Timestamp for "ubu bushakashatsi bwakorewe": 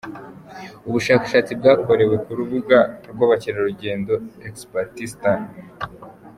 0.85-2.15